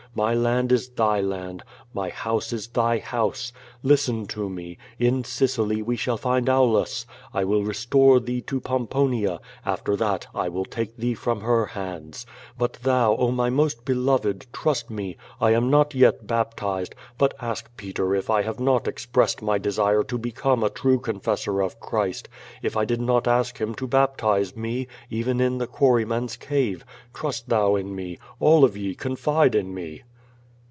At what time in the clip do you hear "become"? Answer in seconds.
20.17-20.61